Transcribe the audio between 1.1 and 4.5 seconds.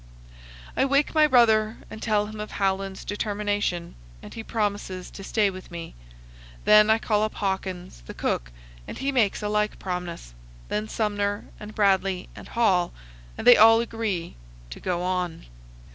my brother and tell him of Howland's determination, and he